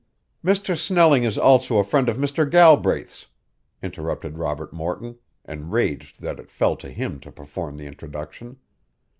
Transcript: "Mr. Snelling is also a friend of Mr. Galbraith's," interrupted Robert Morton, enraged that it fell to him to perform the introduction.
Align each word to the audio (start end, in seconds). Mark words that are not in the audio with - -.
"Mr. 0.43 0.75
Snelling 0.75 1.23
is 1.25 1.37
also 1.37 1.77
a 1.77 1.83
friend 1.83 2.09
of 2.09 2.17
Mr. 2.17 2.49
Galbraith's," 2.49 3.27
interrupted 3.83 4.39
Robert 4.39 4.73
Morton, 4.73 5.19
enraged 5.47 6.23
that 6.23 6.39
it 6.39 6.49
fell 6.49 6.75
to 6.77 6.89
him 6.89 7.19
to 7.19 7.31
perform 7.31 7.77
the 7.77 7.85
introduction. 7.85 8.57